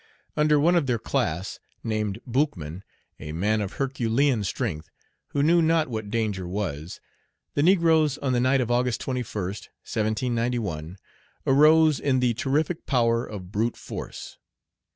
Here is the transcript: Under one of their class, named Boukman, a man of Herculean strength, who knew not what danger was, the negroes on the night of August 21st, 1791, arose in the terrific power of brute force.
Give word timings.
Under 0.35 0.59
one 0.59 0.73
of 0.75 0.87
their 0.87 0.97
class, 0.97 1.59
named 1.83 2.19
Boukman, 2.27 2.81
a 3.19 3.33
man 3.33 3.61
of 3.61 3.73
Herculean 3.73 4.43
strength, 4.43 4.89
who 5.27 5.43
knew 5.43 5.61
not 5.61 5.89
what 5.89 6.09
danger 6.09 6.47
was, 6.47 6.99
the 7.53 7.61
negroes 7.61 8.17
on 8.17 8.33
the 8.33 8.39
night 8.39 8.61
of 8.61 8.71
August 8.71 8.99
21st, 9.03 9.67
1791, 9.85 10.97
arose 11.45 11.99
in 11.99 12.19
the 12.19 12.33
terrific 12.33 12.87
power 12.87 13.23
of 13.23 13.51
brute 13.51 13.77
force. 13.77 14.39